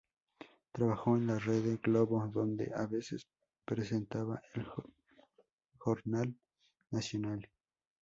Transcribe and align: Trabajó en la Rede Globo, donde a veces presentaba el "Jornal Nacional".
Trabajó 0.71 1.15
en 1.15 1.27
la 1.27 1.37
Rede 1.37 1.77
Globo, 1.77 2.25
donde 2.33 2.71
a 2.75 2.87
veces 2.87 3.27
presentaba 3.65 4.41
el 4.55 4.65
"Jornal 5.77 6.33
Nacional". 6.89 7.47